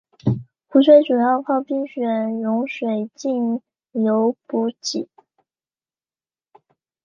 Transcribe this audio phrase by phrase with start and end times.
[0.67, 2.01] 湖水主要靠冰雪
[2.41, 3.61] 融水径
[3.91, 5.07] 流补给。